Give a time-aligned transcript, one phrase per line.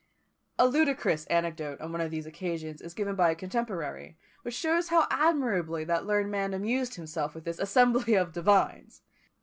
[0.57, 4.87] A ludicrous anecdote on one of these occasions is given by a contemporary, which shows
[4.87, 9.03] how admirably that learned man amused himself with this "assembly of divines!"